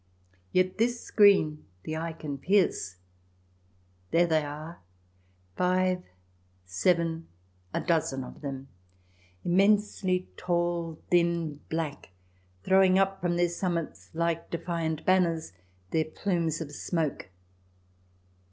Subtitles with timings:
[0.51, 2.95] Yet this screen the eye can pierce;
[4.09, 4.79] there they are—
[5.55, 6.01] five,
[6.65, 7.27] seven,
[7.71, 8.67] a dozen of them,
[9.45, 12.09] immensely tall, thin, black,
[12.63, 15.53] throwing up from their summits, like defiant banners,
[15.91, 17.29] their plumes of smoke.